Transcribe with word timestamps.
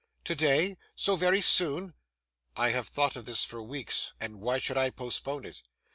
'Today? 0.23 0.79
so 0.95 1.15
very 1.15 1.41
soon?' 1.41 1.93
'I 2.55 2.69
have 2.71 2.87
thought 2.87 3.15
of 3.15 3.25
this 3.25 3.45
for 3.45 3.61
weeks, 3.61 4.13
and 4.19 4.41
why 4.41 4.57
should 4.57 4.75
I 4.75 4.89
postpone 4.89 5.45
it? 5.45 5.61